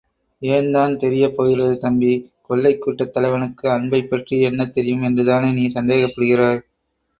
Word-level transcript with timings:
ஏன்தான் 0.41 0.97
தெரியப் 0.97 1.35
போகிறது? 1.35 1.77
தம்பி, 1.77 2.13
கொள்ளைக் 2.41 2.81
கூட்டத் 2.81 3.13
தலைவனுக்கு 3.13 3.69
அன்பைப் 3.69 4.09
பற்றி 4.09 4.41
என்ன 4.41 4.65
தெரியும் 4.69 5.01
என்றுதானே 5.01 5.51
நீ 5.51 5.67
சந்தேகப்படுகிறாய்? 5.67 6.61